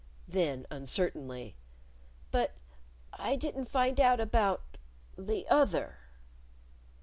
Then 0.27 0.65
uncertainly, 0.71 1.57
"But 2.31 2.53
I 3.13 3.35
didn't 3.35 3.69
find 3.69 3.99
out 3.99 4.19
about 4.19 4.79
the 5.15 5.47
other." 5.47 5.99